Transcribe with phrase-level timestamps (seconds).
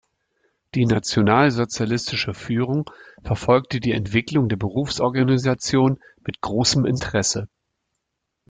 [0.73, 2.89] Die nationalsozialistische Führung
[3.23, 7.49] verfolgte die Entwicklung der Berufsorganisation mit großem Interesse.